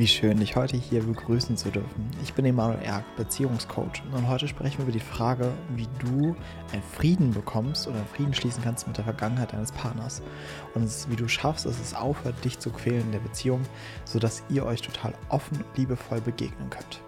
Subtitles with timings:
[0.00, 2.10] Wie schön, dich heute hier begrüßen zu dürfen.
[2.22, 6.34] Ich bin Emanuel Erk, Beziehungscoach und heute sprechen wir über die Frage, wie du
[6.72, 10.22] einen Frieden bekommst oder einen Frieden schließen kannst mit der Vergangenheit deines Partners
[10.74, 13.60] und wie du schaffst, dass es aufhört, dich zu quälen in der Beziehung,
[14.06, 17.02] sodass ihr euch total offen, liebevoll begegnen könnt.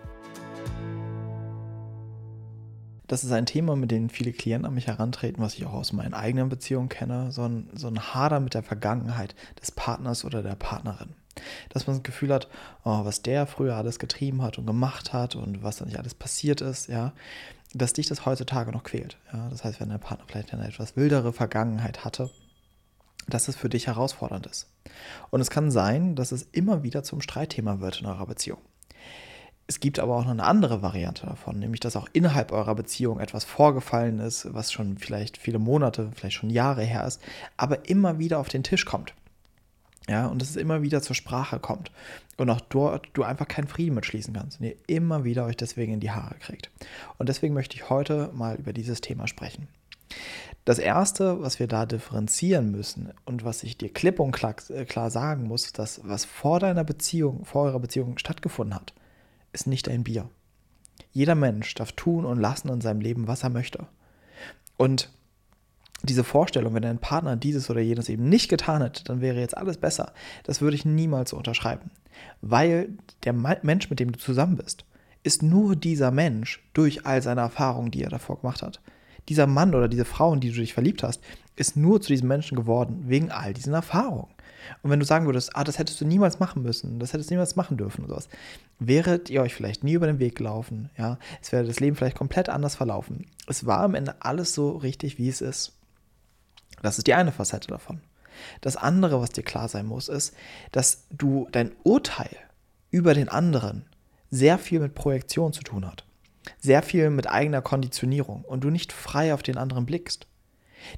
[3.07, 5.95] Das ist ein Thema, mit dem viele Klienten an mich herantreten, was ich auch aus
[5.95, 10.43] meinen eigenen Beziehungen kenne, so ein, so ein Hader mit der Vergangenheit des Partners oder
[10.43, 11.15] der Partnerin.
[11.71, 12.49] Dass man das Gefühl hat,
[12.85, 16.15] oh, was der früher alles getrieben hat und gemacht hat und was da nicht alles
[16.15, 17.13] passiert ist, ja,
[17.75, 19.19] dass dich das heutzutage noch quält.
[19.33, 19.49] Ja?
[19.51, 22.31] Das heißt, wenn dein Partner vielleicht eine etwas wildere Vergangenheit hatte,
[23.29, 24.69] dass es für dich herausfordernd ist.
[25.31, 28.59] Und es kann sein, dass es immer wieder zum Streitthema wird in eurer Beziehung.
[29.69, 33.21] Es gibt aber auch noch eine andere Variante davon, nämlich dass auch innerhalb eurer Beziehung
[33.21, 37.23] etwas vorgefallen ist, was schon vielleicht viele Monate, vielleicht schon Jahre her ist,
[37.57, 39.15] aber immer wieder auf den Tisch kommt.
[40.09, 41.93] Ja, und dass es immer wieder zur Sprache kommt.
[42.37, 45.95] Und auch dort du einfach keinen Frieden mitschließen kannst und ihr immer wieder euch deswegen
[45.95, 46.71] in die Haare kriegt.
[47.19, 49.69] Und deswegen möchte ich heute mal über dieses Thema sprechen.
[50.65, 54.85] Das erste, was wir da differenzieren müssen und was ich dir klipp und klar, äh,
[54.85, 58.95] klar sagen muss, dass was vor deiner Beziehung, vor eurer Beziehung stattgefunden hat,
[59.53, 60.29] ist nicht ein Bier.
[61.11, 63.87] Jeder Mensch darf tun und lassen in seinem Leben, was er möchte.
[64.77, 65.11] Und
[66.03, 69.57] diese Vorstellung, wenn dein Partner dieses oder jenes eben nicht getan hätte, dann wäre jetzt
[69.57, 70.13] alles besser.
[70.45, 71.91] Das würde ich niemals unterschreiben.
[72.41, 72.91] Weil
[73.25, 74.85] der Mensch, mit dem du zusammen bist,
[75.23, 78.81] ist nur dieser Mensch durch all seine Erfahrungen, die er davor gemacht hat.
[79.29, 81.23] Dieser Mann oder diese Frau, in die du dich verliebt hast,
[81.55, 84.33] ist nur zu diesem Menschen geworden wegen all diesen Erfahrungen.
[84.83, 87.35] Und wenn du sagen würdest, ah, das hättest du niemals machen müssen, das hättest du
[87.35, 88.29] niemals machen dürfen oder sowas,
[88.79, 92.17] wäret ihr euch vielleicht nie über den Weg gelaufen, ja, es wäre das Leben vielleicht
[92.17, 93.27] komplett anders verlaufen.
[93.47, 95.73] Es war am Ende alles so richtig, wie es ist.
[96.83, 98.01] Das ist die eine Facette davon.
[98.61, 100.35] Das andere, was dir klar sein muss, ist,
[100.73, 102.37] dass du dein Urteil
[102.91, 103.87] über den anderen
[104.31, 106.05] sehr viel mit Projektion zu tun hat.
[106.59, 110.27] Sehr viel mit eigener Konditionierung und du nicht frei auf den anderen blickst.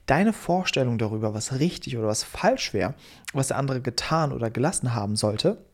[0.06, 2.94] Deine Vorstellung darüber, was richtig oder was falsch wäre,
[3.34, 5.64] was der andere getan oder gelassen haben sollte,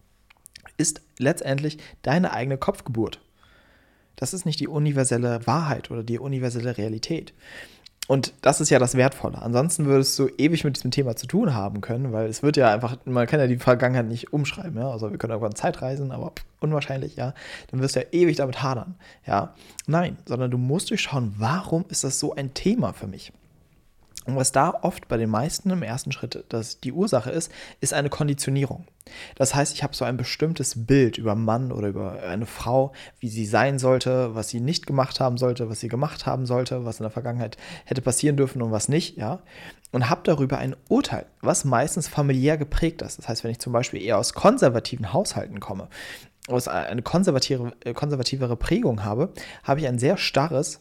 [0.76, 3.20] ist letztendlich deine eigene Kopfgeburt.
[4.16, 7.32] Das ist nicht die universelle Wahrheit oder die universelle Realität.
[8.10, 9.40] Und das ist ja das Wertvolle.
[9.40, 12.74] Ansonsten würdest du ewig mit diesem Thema zu tun haben können, weil es wird ja
[12.74, 14.90] einfach, man kann ja die Vergangenheit nicht umschreiben, ja.
[14.90, 17.34] Also wir können irgendwann Zeit reisen, aber unwahrscheinlich, ja.
[17.70, 18.96] Dann wirst du ja ewig damit hadern,
[19.28, 19.54] ja.
[19.86, 23.32] Nein, sondern du musst durchschauen, warum ist das so ein Thema für mich?
[24.26, 27.50] Und was da oft bei den meisten im ersten Schritt das die Ursache ist,
[27.80, 28.86] ist eine Konditionierung.
[29.34, 33.28] Das heißt, ich habe so ein bestimmtes Bild über Mann oder über eine Frau, wie
[33.28, 37.00] sie sein sollte, was sie nicht gemacht haben sollte, was sie gemacht haben sollte, was
[37.00, 39.40] in der Vergangenheit hätte passieren dürfen und was nicht, ja.
[39.90, 43.18] Und habe darüber ein Urteil, was meistens familiär geprägt ist.
[43.18, 45.88] Das heißt, wenn ich zum Beispiel eher aus konservativen Haushalten komme,
[46.46, 49.32] aus eine konservative, konservativere Prägung habe,
[49.64, 50.80] habe ich ein sehr starres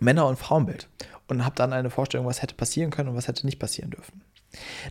[0.00, 0.88] Männer- und Frauenbild
[1.28, 4.22] und habe dann eine Vorstellung, was hätte passieren können und was hätte nicht passieren dürfen.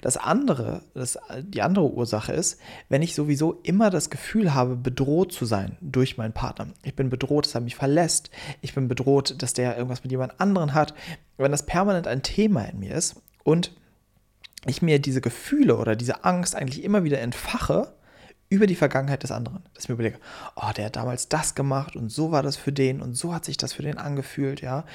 [0.01, 5.33] Das andere, das, die andere Ursache ist, wenn ich sowieso immer das Gefühl habe, bedroht
[5.33, 6.67] zu sein durch meinen Partner.
[6.83, 8.29] Ich bin bedroht, dass er mich verlässt.
[8.61, 10.93] Ich bin bedroht, dass der irgendwas mit jemand anderen hat.
[11.37, 13.73] Wenn das permanent ein Thema in mir ist und
[14.65, 17.93] ich mir diese Gefühle oder diese Angst eigentlich immer wieder entfache,
[18.49, 19.63] über die Vergangenheit des anderen.
[19.73, 20.19] Dass ich mir überlege,
[20.55, 23.45] oh, der hat damals das gemacht und so war das für den und so hat
[23.45, 24.85] sich das für den angefühlt, ja.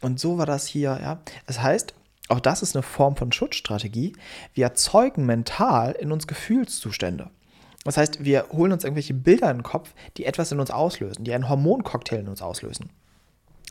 [0.00, 1.20] Und so war das hier, ja.
[1.46, 1.94] Das heißt,
[2.28, 4.14] auch das ist eine Form von Schutzstrategie.
[4.54, 7.30] Wir erzeugen mental in uns Gefühlszustände.
[7.84, 11.24] Das heißt, wir holen uns irgendwelche Bilder in den Kopf, die etwas in uns auslösen,
[11.24, 12.90] die einen Hormoncocktail in uns auslösen.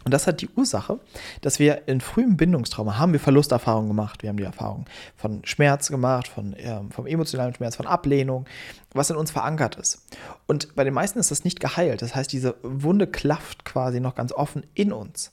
[0.03, 1.00] Und das hat die Ursache,
[1.41, 4.22] dass wir in frühem Bindungstrauma haben wir Verlusterfahrungen gemacht.
[4.22, 8.46] Wir haben die Erfahrung von Schmerz gemacht, von, äh, vom emotionalen Schmerz, von Ablehnung,
[8.94, 10.06] was in uns verankert ist.
[10.46, 12.02] Und bei den meisten ist das nicht geheilt.
[12.02, 15.31] Das heißt, diese Wunde klafft quasi noch ganz offen in uns.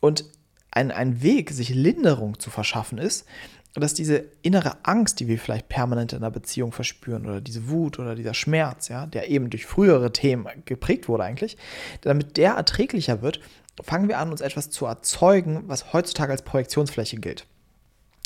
[0.00, 0.24] Und
[0.70, 3.26] ein, ein Weg, sich Linderung zu verschaffen, ist,
[3.74, 7.98] dass diese innere Angst, die wir vielleicht permanent in einer Beziehung verspüren, oder diese Wut
[7.98, 11.56] oder dieser Schmerz, ja, der eben durch frühere Themen geprägt wurde eigentlich,
[12.02, 13.40] damit der erträglicher wird,
[13.82, 17.46] fangen wir an, uns etwas zu erzeugen, was heutzutage als Projektionsfläche gilt.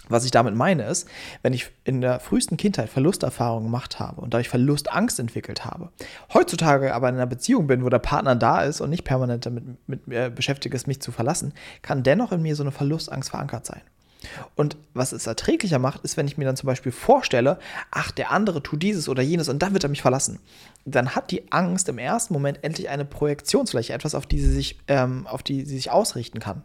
[0.09, 1.07] Was ich damit meine ist,
[1.43, 5.91] wenn ich in der frühesten Kindheit Verlusterfahrungen gemacht habe und dadurch Verlustangst entwickelt habe,
[6.33, 9.65] heutzutage aber in einer Beziehung bin, wo der Partner da ist und nicht permanent damit
[9.87, 11.53] mit mir beschäftigt ist, mich zu verlassen,
[11.83, 13.83] kann dennoch in mir so eine Verlustangst verankert sein.
[14.55, 17.59] Und was es erträglicher macht, ist, wenn ich mir dann zum Beispiel vorstelle,
[17.91, 20.39] ach, der andere tut dieses oder jenes und dann wird er mich verlassen.
[20.85, 24.79] Dann hat die Angst im ersten Moment endlich eine Projektionsfläche, etwas, auf die sie sich,
[24.89, 26.63] ähm, auf die sie sich ausrichten kann.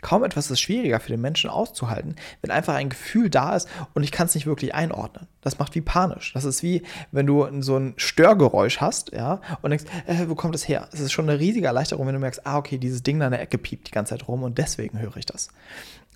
[0.00, 4.02] Kaum etwas ist schwieriger für den Menschen auszuhalten, wenn einfach ein Gefühl da ist und
[4.02, 5.26] ich kann es nicht wirklich einordnen.
[5.42, 6.32] Das macht wie panisch.
[6.32, 6.82] Das ist wie,
[7.12, 10.88] wenn du so ein Störgeräusch hast, ja, und denkst, äh, wo kommt es her?
[10.92, 13.32] Es ist schon eine riesige Erleichterung, wenn du merkst, ah, okay, dieses Ding da in
[13.32, 15.48] der Ecke piept die ganze Zeit rum und deswegen höre ich das.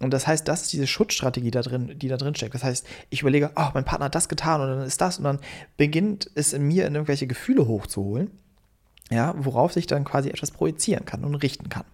[0.00, 2.55] Und das heißt, das ist diese Schutzstrategie da drin, die da drin steckt.
[2.55, 5.25] Das heißt, ich überlege, oh, mein Partner hat das getan und dann ist das und
[5.25, 5.41] dann
[5.76, 8.31] beginnt es in mir in irgendwelche Gefühle hochzuholen,
[9.11, 11.85] ja, worauf sich dann quasi etwas projizieren kann und richten kann.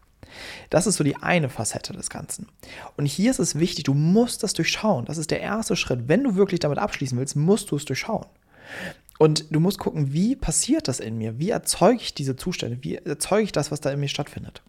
[0.70, 2.49] Das ist so die eine Facette des Ganzen.
[2.96, 5.05] Und hier ist es wichtig, du musst das durchschauen.
[5.05, 6.08] Das ist der erste Schritt.
[6.08, 8.26] Wenn du wirklich damit abschließen willst, musst du es durchschauen.
[9.19, 11.38] Und du musst gucken, wie passiert das in mir?
[11.38, 12.78] Wie erzeuge ich diese Zustände?
[12.82, 14.62] Wie erzeuge ich das, was da in mir stattfindet?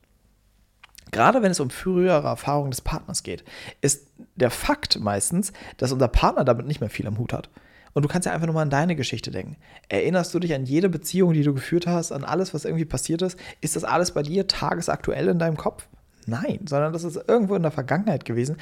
[1.11, 3.43] Gerade wenn es um frühere Erfahrungen des Partners geht,
[3.81, 7.49] ist der Fakt meistens, dass unser Partner damit nicht mehr viel am Hut hat.
[7.97, 9.55] Und du kannst ja einfach nur mal an deine Geschichte denken.
[9.89, 13.23] Erinnerst du dich an jede Beziehung, die du geführt hast, an alles, was irgendwie passiert
[13.23, 13.39] ist?
[13.59, 15.87] Ist das alles bei dir tagesaktuell in deinem Kopf?
[16.27, 18.57] Nein, sondern das ist irgendwo in der Vergangenheit gewesen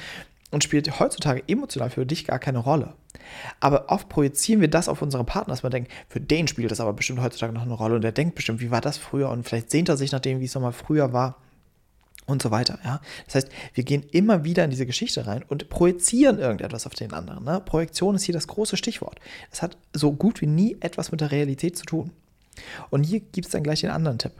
[0.52, 2.94] und spielt heutzutage emotional für dich gar keine Rolle.
[3.60, 6.80] Aber oft projizieren wir das auf unsere Partner, dass man denkt, für den spielt das
[6.80, 9.46] aber bestimmt heutzutage noch eine Rolle und der denkt bestimmt, wie war das früher und
[9.46, 11.36] vielleicht sehnt er sich nach dem, wie es nochmal früher war
[12.26, 12.78] und so weiter.
[12.84, 13.00] Ja?
[13.26, 17.12] Das heißt, wir gehen immer wieder in diese Geschichte rein und projizieren irgendetwas auf den
[17.12, 17.44] anderen.
[17.44, 17.60] Ne?
[17.64, 19.20] Projektion ist hier das große Stichwort.
[19.50, 22.10] Es hat so gut wie nie etwas mit der Realität zu tun.
[22.90, 24.32] Und hier gibt es dann gleich den anderen Tipp.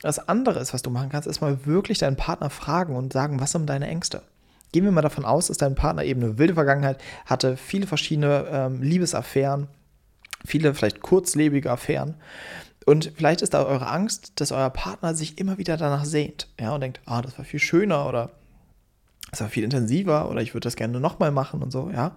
[0.00, 3.40] Das andere ist, was du machen kannst, ist mal wirklich deinen Partner fragen und sagen,
[3.40, 4.22] was sind deine Ängste?
[4.72, 8.46] Gehen wir mal davon aus, dass dein Partner eben eine wilde Vergangenheit hatte, viele verschiedene
[8.50, 9.68] ähm, Liebesaffären,
[10.44, 12.14] viele vielleicht kurzlebige Affären
[12.86, 16.72] und vielleicht ist da eure Angst, dass euer Partner sich immer wieder danach sehnt, ja,
[16.72, 18.30] und denkt, ah, das war viel schöner oder
[19.32, 22.16] das war viel intensiver oder ich würde das gerne nochmal machen und so, ja.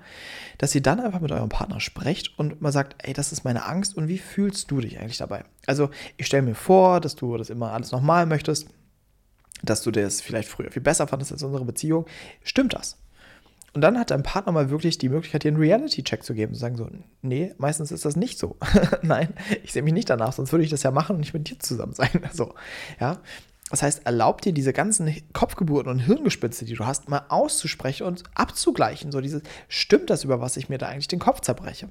[0.60, 3.66] Dass ihr dann einfach mit eurem Partner sprecht und mal sagt, ey, das ist meine
[3.66, 5.44] Angst und wie fühlst du dich eigentlich dabei?
[5.66, 8.68] Also, ich stelle mir vor, dass du das immer alles nochmal möchtest,
[9.63, 12.06] dass du das vielleicht früher viel besser fandest als unsere Beziehung.
[12.44, 12.95] Stimmt das?
[13.74, 16.54] Und dann hat dein Partner mal wirklich die Möglichkeit, dir einen Reality-Check zu geben.
[16.54, 16.89] Zu sagen so,
[17.21, 18.57] nee, meistens ist das nicht so.
[19.01, 19.33] Nein,
[19.63, 21.60] ich sehe mich nicht danach, sonst würde ich das ja machen und nicht mit dir
[21.60, 22.10] zusammen sein.
[22.33, 22.54] So,
[23.00, 23.19] ja.
[23.69, 28.24] Das heißt, erlaubt dir diese ganzen Kopfgeburten und Hirngespitze, die du hast, mal auszusprechen und
[28.33, 29.12] abzugleichen.
[29.12, 31.89] So dieses, stimmt das, über was ich mir da eigentlich den Kopf zerbreche?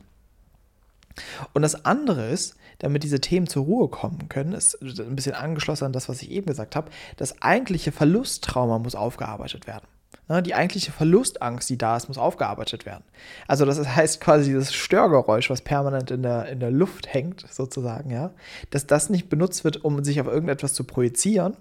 [1.52, 5.84] Und das andere ist, damit diese Themen zur Ruhe kommen können, ist ein bisschen angeschlossen
[5.84, 9.86] an das, was ich eben gesagt habe, das eigentliche Verlusttrauma muss aufgearbeitet werden.
[10.28, 13.04] Ne, die eigentliche Verlustangst, die da ist, muss aufgearbeitet werden.
[13.46, 18.10] Also das heißt quasi dieses Störgeräusch, was permanent in der, in der Luft hängt, sozusagen,
[18.10, 18.32] ja,
[18.69, 21.56] dass das nicht benutzt wird, um sich auf irgendetwas zu projizieren,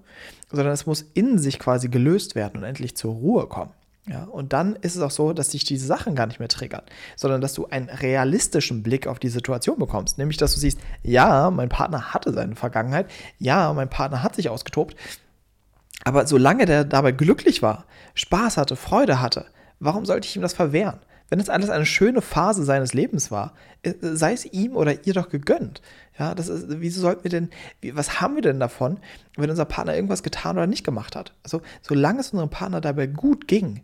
[0.51, 3.71] sondern es muss in sich quasi gelöst werden und endlich zur Ruhe kommen.
[4.09, 6.83] Ja, und dann ist es auch so, dass dich diese Sachen gar nicht mehr triggern,
[7.17, 10.17] sondern dass du einen realistischen Blick auf die Situation bekommst.
[10.17, 14.47] Nämlich, dass du siehst, ja, mein Partner hatte seine Vergangenheit, ja, mein Partner hat sich
[14.47, 14.95] ausgetobt,
[16.03, 17.85] aber solange der dabei glücklich war,
[18.15, 19.45] Spaß hatte, Freude hatte,
[19.79, 20.99] warum sollte ich ihm das verwehren?
[21.29, 23.53] Wenn es alles eine schöne Phase seines Lebens war,
[23.83, 25.81] äh, sei es ihm oder ihr doch gegönnt.
[26.17, 27.49] Ja, das ist, wieso sollten wir denn,
[27.93, 28.99] was haben wir denn davon,
[29.35, 31.33] wenn unser Partner irgendwas getan oder nicht gemacht hat?
[31.43, 33.81] Also, solange es unserem Partner dabei gut ging,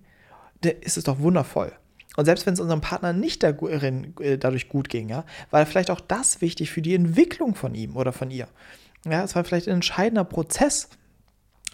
[0.81, 1.74] ist es doch wundervoll.
[2.16, 6.00] Und selbst wenn es unserem Partner nicht äh, dadurch gut ging, ja, war vielleicht auch
[6.00, 8.48] das wichtig für die Entwicklung von ihm oder von ihr.
[9.06, 10.89] Ja, es war vielleicht ein entscheidender Prozess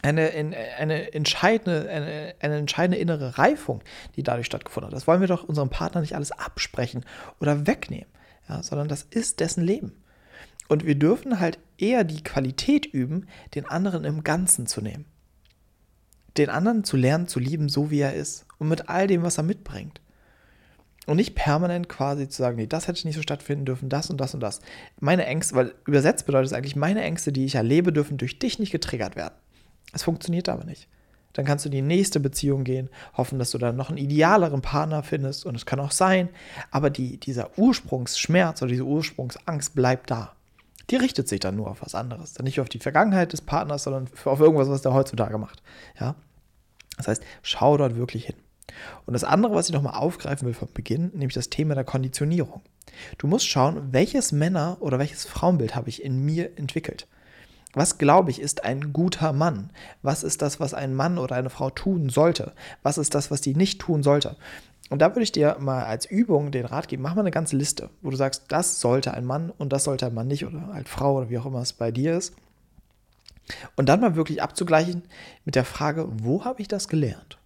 [0.01, 0.31] eine,
[0.77, 3.83] eine, entscheidende, eine, eine entscheidende innere Reifung,
[4.15, 4.95] die dadurch stattgefunden hat.
[4.95, 7.05] Das wollen wir doch unserem Partner nicht alles absprechen
[7.39, 8.07] oder wegnehmen,
[8.47, 10.03] ja, sondern das ist dessen Leben.
[10.67, 15.05] Und wir dürfen halt eher die Qualität üben, den anderen im Ganzen zu nehmen.
[16.37, 19.37] Den anderen zu lernen, zu lieben, so wie er ist und mit all dem, was
[19.37, 19.99] er mitbringt.
[21.07, 24.21] Und nicht permanent quasi zu sagen, nee, das hätte nicht so stattfinden dürfen, das und
[24.21, 24.59] das und das.
[24.99, 28.59] Meine Ängste, weil übersetzt bedeutet es eigentlich, meine Ängste, die ich erlebe, dürfen durch dich
[28.59, 29.33] nicht getriggert werden.
[29.93, 30.87] Es funktioniert aber nicht.
[31.33, 34.61] Dann kannst du in die nächste Beziehung gehen, hoffen, dass du dann noch einen idealeren
[34.61, 36.29] Partner findest und es kann auch sein,
[36.71, 40.33] aber die, dieser Ursprungsschmerz oder diese Ursprungsangst bleibt da.
[40.89, 42.33] Die richtet sich dann nur auf was anderes.
[42.33, 45.61] Dann nicht auf die Vergangenheit des Partners, sondern auf irgendwas, was der heutzutage macht.
[45.99, 46.15] Ja?
[46.97, 48.35] Das heißt, schau dort wirklich hin.
[49.05, 52.61] Und das andere, was ich nochmal aufgreifen will vom Beginn, nämlich das Thema der Konditionierung.
[53.17, 57.07] Du musst schauen, welches Männer- oder welches Frauenbild habe ich in mir entwickelt.
[57.73, 59.69] Was glaube ich ist ein guter Mann?
[60.01, 62.53] Was ist das, was ein Mann oder eine Frau tun sollte?
[62.81, 64.37] Was ist das, was die nicht tun sollte?
[64.89, 67.55] Und da würde ich dir mal als Übung den Rat geben, mach mal eine ganze
[67.55, 70.69] Liste, wo du sagst, das sollte ein Mann und das sollte ein Mann nicht oder
[70.73, 72.33] als Frau oder wie auch immer es bei dir ist.
[73.75, 75.03] Und dann mal wirklich abzugleichen
[75.45, 77.37] mit der Frage, wo habe ich das gelernt?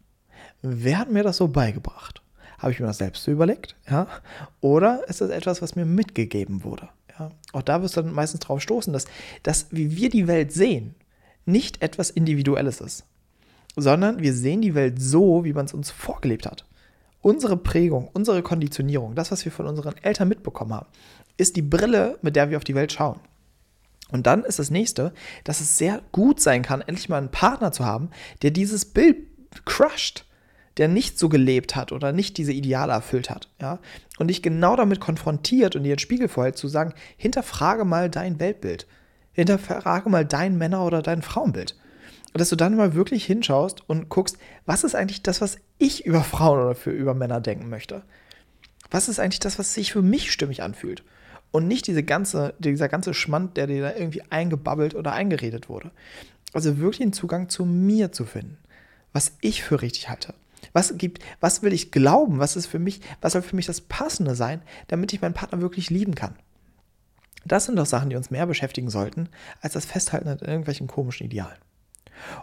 [0.61, 2.21] Wer hat mir das so beigebracht?
[2.59, 3.75] Habe ich mir das selbst so überlegt?
[3.89, 4.07] Ja?
[4.61, 6.87] Oder ist das etwas, was mir mitgegeben wurde?
[7.19, 9.05] Ja, auch da wirst du dann meistens drauf stoßen, dass
[9.43, 10.95] das, wie wir die Welt sehen,
[11.45, 13.05] nicht etwas Individuelles ist.
[13.75, 16.65] sondern wir sehen die Welt so, wie man es uns vorgelebt hat.
[17.21, 20.87] Unsere Prägung, unsere Konditionierung, das, was wir von unseren Eltern mitbekommen haben,
[21.37, 23.19] ist die Brille, mit der wir auf die Welt schauen.
[24.11, 27.71] Und dann ist das nächste, dass es sehr gut sein kann, endlich mal einen Partner
[27.71, 28.11] zu haben,
[28.43, 29.17] der dieses Bild
[29.65, 30.25] crusht,
[30.77, 33.79] der nicht so gelebt hat oder nicht diese Ideale erfüllt hat, ja,
[34.17, 38.39] und dich genau damit konfrontiert und dir einen Spiegel vorhält, zu sagen, hinterfrage mal dein
[38.39, 38.87] Weltbild,
[39.33, 41.75] hinterfrage mal dein Männer- oder dein Frauenbild.
[42.33, 46.05] Und dass du dann mal wirklich hinschaust und guckst, was ist eigentlich das, was ich
[46.05, 48.03] über Frauen oder für über Männer denken möchte?
[48.89, 51.03] Was ist eigentlich das, was sich für mich stimmig anfühlt?
[51.51, 55.91] Und nicht diese ganze, dieser ganze Schmand, der dir da irgendwie eingebabbelt oder eingeredet wurde.
[56.53, 58.57] Also wirklich einen Zugang zu mir zu finden,
[59.11, 60.33] was ich für richtig halte.
[60.73, 62.39] Was gibt, was will ich glauben?
[62.39, 65.61] Was ist für mich, was soll für mich das Passende sein, damit ich meinen Partner
[65.61, 66.35] wirklich lieben kann?
[67.45, 69.29] Das sind doch Sachen, die uns mehr beschäftigen sollten,
[69.61, 71.57] als das Festhalten an irgendwelchen komischen Idealen.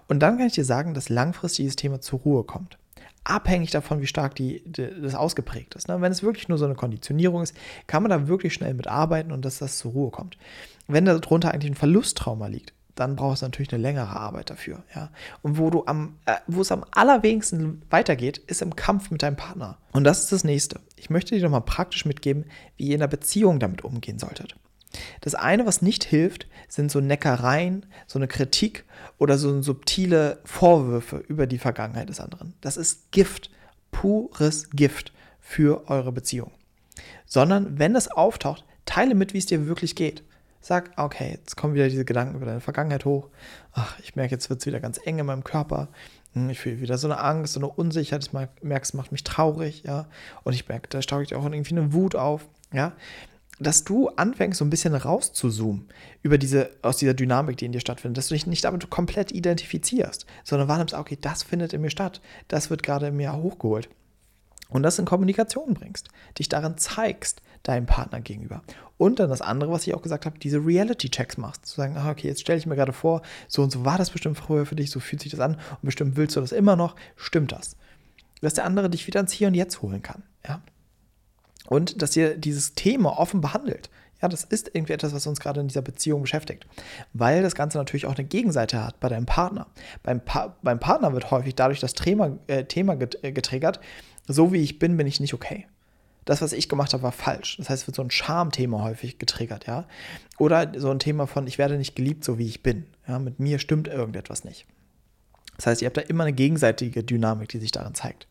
[0.08, 2.78] Und dann kann ich dir sagen, dass langfristig dieses Thema zur Ruhe kommt.
[3.24, 5.88] Abhängig davon, wie stark die, die das ausgeprägt ist.
[5.88, 6.00] Ne?
[6.00, 7.54] Wenn es wirklich nur so eine Konditionierung ist,
[7.86, 10.38] kann man da wirklich schnell mit arbeiten und dass das zur Ruhe kommt.
[10.86, 14.82] Wenn darunter eigentlich ein Verlusttrauma liegt, dann brauchst du natürlich eine längere Arbeit dafür.
[14.94, 15.10] Ja?
[15.42, 19.36] Und wo du am, äh, wo es am allerwenigsten weitergeht, ist im Kampf mit deinem
[19.36, 19.78] Partner.
[19.92, 20.80] Und das ist das nächste.
[20.96, 22.44] Ich möchte dir nochmal praktisch mitgeben,
[22.76, 24.54] wie ihr in der Beziehung damit umgehen solltet.
[25.22, 28.84] Das eine, was nicht hilft, sind so Neckereien, so eine Kritik
[29.18, 32.54] oder so subtile Vorwürfe über die Vergangenheit des anderen.
[32.60, 33.50] Das ist Gift,
[33.92, 36.50] pures Gift für eure Beziehung.
[37.24, 40.22] Sondern wenn das auftaucht, teile mit, wie es dir wirklich geht.
[40.60, 43.28] Sag, okay, jetzt kommen wieder diese Gedanken über deine Vergangenheit hoch.
[43.72, 45.88] Ach, ich merke, jetzt wird es wieder ganz eng in meinem Körper.
[46.34, 48.24] Hm, ich fühle wieder so eine Angst, so eine Unsicherheit.
[48.26, 50.06] Ich merke, es macht mich traurig, ja.
[50.44, 52.92] Und ich merke, da staue ich auch irgendwie eine Wut auf, ja
[53.60, 55.86] dass du anfängst, so ein bisschen rauszuzoomen
[56.22, 59.32] über diese, aus dieser Dynamik, die in dir stattfindet, dass du dich nicht damit komplett
[59.32, 63.90] identifizierst, sondern wahrnimmst, okay, das findet in mir statt, das wird gerade in mir hochgeholt.
[64.70, 66.08] Und das in Kommunikation bringst,
[66.38, 68.62] dich darin zeigst, deinem Partner gegenüber.
[68.96, 71.66] Und dann das andere, was ich auch gesagt habe, diese Reality-Checks machst.
[71.66, 74.10] Zu sagen, ah, okay, jetzt stelle ich mir gerade vor, so und so war das
[74.10, 76.76] bestimmt früher für dich, so fühlt sich das an und bestimmt willst du das immer
[76.76, 76.96] noch.
[77.16, 77.76] Stimmt das?
[78.40, 80.22] Dass der andere dich wieder ins Hier und Jetzt holen kann.
[80.46, 80.62] Ja?
[81.70, 83.88] und dass ihr dieses Thema offen behandelt.
[84.22, 86.66] Ja, das ist irgendwie etwas, was uns gerade in dieser Beziehung beschäftigt.
[87.12, 89.66] Weil das Ganze natürlich auch eine Gegenseite hat bei deinem Partner.
[90.02, 93.80] Beim, pa beim Partner wird häufig dadurch das Thema, äh, Thema äh, getriggert,
[94.26, 95.66] so wie ich bin, bin ich nicht okay.
[96.26, 97.56] Das, was ich gemacht habe, war falsch.
[97.56, 99.86] Das heißt, es wird so ein Schamthema häufig getriggert, ja.
[100.38, 102.86] Oder so ein Thema von, ich werde nicht geliebt, so wie ich bin.
[103.08, 104.66] Ja, mit mir stimmt irgendetwas nicht.
[105.56, 108.26] Das heißt, ihr habt da immer eine gegenseitige Dynamik, die sich darin zeigt.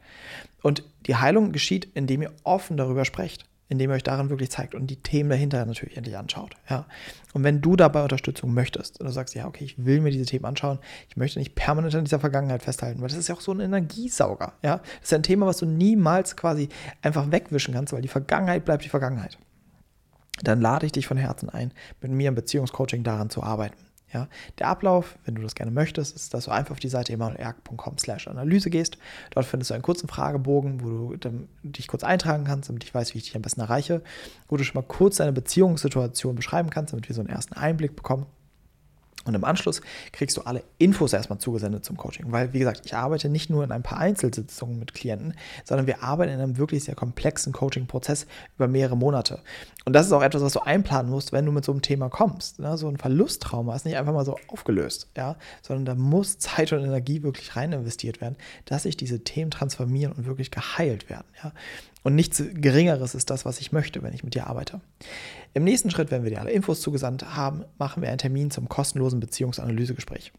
[0.61, 4.75] Und die Heilung geschieht, indem ihr offen darüber sprecht, indem ihr euch darin wirklich zeigt
[4.75, 6.55] und die Themen dahinter natürlich endlich anschaut.
[6.69, 6.85] Ja.
[7.33, 10.25] Und wenn du dabei Unterstützung möchtest und du sagst, ja, okay, ich will mir diese
[10.25, 13.41] Themen anschauen, ich möchte nicht permanent an dieser Vergangenheit festhalten, weil das ist ja auch
[13.41, 14.53] so ein Energiesauger.
[14.63, 14.77] Ja.
[14.77, 16.67] Das ist ein Thema, was du niemals quasi
[17.01, 19.37] einfach wegwischen kannst, weil die Vergangenheit bleibt die Vergangenheit.
[20.41, 21.71] Dann lade ich dich von Herzen ein,
[22.01, 23.88] mit mir im Beziehungscoaching daran zu arbeiten.
[24.11, 27.13] Ja, der Ablauf, wenn du das gerne möchtest, ist, dass du einfach auf die Seite
[27.99, 28.97] slash Analyse gehst.
[29.31, 33.13] Dort findest du einen kurzen Fragebogen, wo du dich kurz eintragen kannst, damit ich weiß,
[33.13, 34.01] wie ich dich am besten erreiche,
[34.47, 37.95] wo du schon mal kurz deine Beziehungssituation beschreiben kannst, damit wir so einen ersten Einblick
[37.95, 38.25] bekommen.
[39.29, 39.81] Und im Anschluss
[40.11, 42.31] kriegst du alle Infos erstmal zugesendet zum Coaching.
[42.31, 46.03] Weil, wie gesagt, ich arbeite nicht nur in ein paar Einzelsitzungen mit Klienten, sondern wir
[46.03, 48.25] arbeiten in einem wirklich sehr komplexen Coaching-Prozess
[48.57, 49.39] über mehrere Monate.
[49.85, 52.09] Und das ist auch etwas, was du einplanen musst, wenn du mit so einem Thema
[52.09, 52.59] kommst.
[52.59, 52.77] Ne?
[52.77, 55.35] So ein Verlusttrauma ist nicht einfach mal so aufgelöst, ja?
[55.61, 60.13] sondern da muss Zeit und Energie wirklich rein investiert werden, dass sich diese Themen transformieren
[60.13, 61.27] und wirklich geheilt werden.
[61.43, 61.53] Ja?
[62.03, 64.79] Und nichts Geringeres ist das, was ich möchte, wenn ich mit dir arbeite.
[65.53, 68.69] Im nächsten Schritt, wenn wir dir alle Infos zugesandt haben, machen wir einen Termin zum
[68.69, 70.31] kostenlosen Beziehungsanalysegespräch.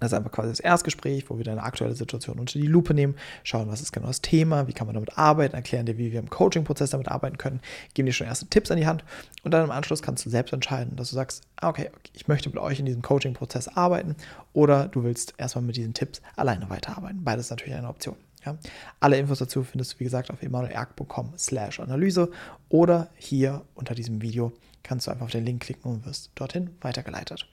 [0.00, 3.14] Das ist einfach quasi das Erstgespräch, wo wir deine aktuelle Situation unter die Lupe nehmen,
[3.44, 6.18] schauen, was ist genau das Thema, wie kann man damit arbeiten, erklären dir, wie wir
[6.18, 7.60] im Coaching-Prozess damit arbeiten können,
[7.94, 9.04] geben dir schon erste Tipps an die Hand
[9.44, 12.48] und dann im Anschluss kannst du selbst entscheiden, dass du sagst, ah, okay, ich möchte
[12.48, 14.16] mit euch in diesem Coaching-Prozess arbeiten
[14.52, 17.22] oder du willst erstmal mit diesen Tipps alleine weiterarbeiten.
[17.22, 18.16] Beides ist natürlich eine Option.
[18.44, 18.58] Ja?
[19.00, 22.30] Alle Infos dazu findest du, wie gesagt, auf emanuelerg.com slash Analyse
[22.68, 26.70] oder hier unter diesem Video kannst du einfach auf den Link klicken und wirst dorthin
[26.80, 27.48] weitergeleitet.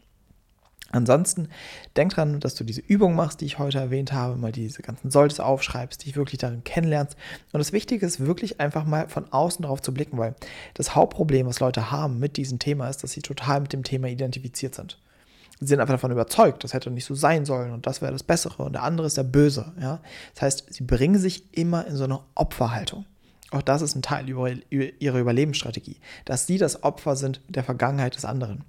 [0.92, 1.48] Ansonsten
[1.96, 5.10] denk dran, dass du diese Übung machst, die ich heute erwähnt habe, mal diese ganzen
[5.10, 7.16] Solltes aufschreibst, dich wirklich darin kennenlernst.
[7.54, 10.36] Und das Wichtige ist wirklich einfach mal von außen drauf zu blicken, weil
[10.74, 14.10] das Hauptproblem, was Leute haben mit diesem Thema, ist, dass sie total mit dem Thema
[14.10, 15.00] identifiziert sind.
[15.62, 18.24] Sie sind einfach davon überzeugt, das hätte nicht so sein sollen und das wäre das
[18.24, 19.72] Bessere und der andere ist der Böse.
[19.80, 20.02] Ja?
[20.34, 23.06] Das heißt, sie bringen sich immer in so eine Opferhaltung.
[23.52, 28.26] Auch das ist ein Teil ihrer Überlebensstrategie, dass sie das Opfer sind der Vergangenheit des
[28.26, 28.64] anderen.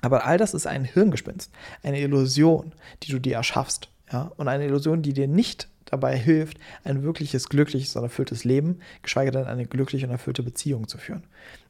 [0.00, 1.50] Aber all das ist ein Hirngespinst,
[1.82, 3.90] eine Illusion, die du dir erschaffst.
[4.10, 4.32] Ja?
[4.38, 9.30] Und eine Illusion, die dir nicht dabei hilft, ein wirkliches, glückliches und erfülltes Leben, geschweige
[9.30, 11.24] denn eine glückliche und erfüllte Beziehung zu führen.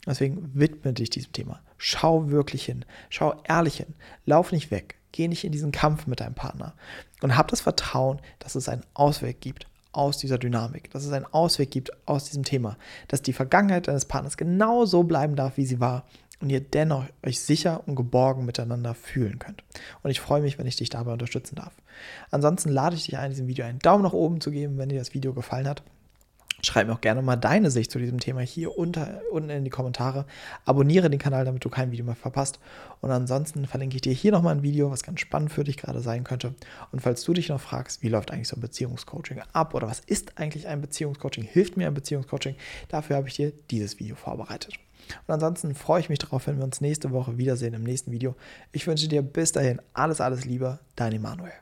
[0.07, 1.61] Deswegen widme dich diesem Thema.
[1.79, 2.85] Schau wirklich hin.
[3.09, 3.95] Schau ehrlich hin.
[4.27, 4.97] Lauf nicht weg.
[5.13, 6.75] Geh nicht in diesen Kampf mit deinem Partner.
[7.23, 11.27] Und hab das Vertrauen, dass es einen Ausweg gibt aus dieser Dynamik, dass es einen
[11.27, 12.77] Ausweg gibt aus diesem Thema,
[13.09, 16.05] dass die Vergangenheit deines Partners genau so bleiben darf, wie sie war
[16.41, 19.63] und ihr dennoch euch sicher und geborgen miteinander fühlen könnt.
[20.03, 21.75] Und ich freue mich, wenn ich dich dabei unterstützen darf.
[22.31, 24.99] Ansonsten lade ich dich ein, diesem Video einen Daumen nach oben zu geben, wenn dir
[24.99, 25.83] das Video gefallen hat.
[26.63, 29.71] Schreib mir auch gerne mal deine Sicht zu diesem Thema hier unter, unten in die
[29.71, 30.27] Kommentare.
[30.67, 32.59] Abonniere den Kanal, damit du kein Video mehr verpasst.
[33.01, 36.01] Und ansonsten verlinke ich dir hier nochmal ein Video, was ganz spannend für dich gerade
[36.01, 36.55] sein könnte.
[36.93, 40.01] Und falls du dich noch fragst, wie läuft eigentlich so ein Beziehungscoaching ab oder was
[40.01, 42.57] ist eigentlich ein Beziehungscoaching, hilft mir ein Beziehungscoaching,
[42.89, 44.75] dafür habe ich dir dieses Video vorbereitet.
[45.27, 48.37] Und ansonsten freue ich mich darauf, wenn wir uns nächste Woche wiedersehen im nächsten Video.
[48.73, 51.53] Ich wünsche dir bis dahin alles, alles Liebe, dein Emanuel.